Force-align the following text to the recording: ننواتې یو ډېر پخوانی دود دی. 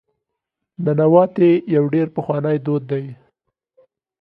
ننواتې 0.83 1.49
یو 1.75 1.83
ډېر 1.93 2.07
پخوانی 2.15 2.57
دود 2.65 2.83
دی. 2.91 3.05